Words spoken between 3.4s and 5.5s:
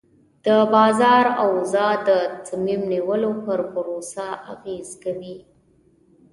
پر پروسه اغېز کوي.